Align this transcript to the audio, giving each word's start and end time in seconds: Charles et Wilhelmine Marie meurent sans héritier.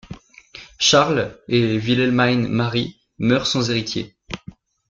Charles 0.79 1.37
et 1.47 1.77
Wilhelmine 1.77 2.47
Marie 2.47 2.97
meurent 3.19 3.45
sans 3.45 3.69
héritier. 3.69 4.15